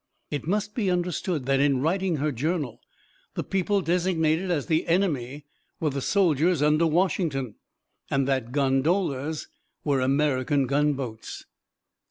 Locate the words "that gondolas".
8.27-9.47